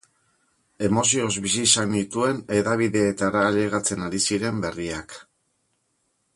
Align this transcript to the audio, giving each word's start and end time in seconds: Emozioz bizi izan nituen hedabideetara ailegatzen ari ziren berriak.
Emozioz 0.87 1.33
bizi 1.47 1.65
izan 1.67 1.93
nituen 1.97 2.41
hedabideetara 2.57 3.45
ailegatzen 3.51 4.09
ari 4.09 4.25
ziren 4.31 4.65
berriak. 4.67 5.19